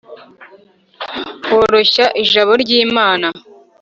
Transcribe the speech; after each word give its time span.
woroshya 1.53 2.05
ijabo 2.21 2.51
ryi 2.63 2.79
mana 2.97 3.27